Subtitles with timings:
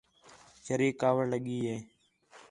[0.63, 1.77] شیریک کاوِڑ لڳی ہِے